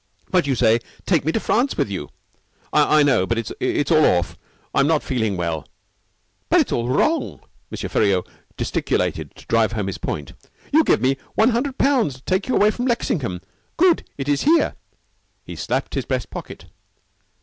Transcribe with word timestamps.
"But 0.31 0.47
you 0.47 0.55
say 0.55 0.79
take 1.05 1.25
me 1.25 1.31
to 1.31 1.39
France 1.39 1.77
with 1.77 1.87
you" 1.87 2.09
"I 2.73 3.03
know. 3.03 3.27
But 3.27 3.37
it's 3.37 3.91
all 3.91 4.03
off. 4.03 4.35
I'm 4.73 4.87
not 4.87 5.03
feeling 5.03 5.37
well." 5.37 5.67
"But 6.49 6.59
it's 6.59 6.71
all 6.71 6.89
wrong." 6.89 7.41
M. 7.71 7.87
Feriaud 7.87 8.25
gesticulated 8.57 9.35
to 9.35 9.45
drive 9.45 9.73
home 9.73 9.85
his 9.85 9.99
point. 9.99 10.33
"You 10.73 10.83
give 10.83 11.01
me 11.01 11.17
one 11.35 11.49
hundred 11.49 11.77
pounds 11.77 12.15
to 12.15 12.23
take 12.23 12.47
you 12.47 12.55
away 12.55 12.71
from 12.71 12.87
Lexingham. 12.87 13.41
Good. 13.77 14.03
It 14.17 14.27
is 14.27 14.41
here." 14.41 14.73
He 15.45 15.55
slapped 15.55 15.93
his 15.93 16.05
breast 16.05 16.31
pocket. 16.31 16.65